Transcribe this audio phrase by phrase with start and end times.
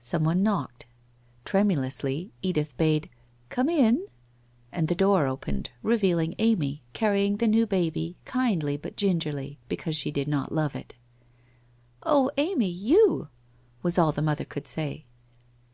[0.00, 0.84] Someone knocked.
[1.46, 3.08] Tremulously Edith bade'
[3.48, 4.06] Come in!
[4.38, 10.10] * and the door opened, revealing Amy, carrying the new baby, kindly, but gingerly, because she
[10.10, 10.94] did not love it.'
[12.02, 13.28] Oh Amy, you!'
[13.82, 15.06] was all the mother could say.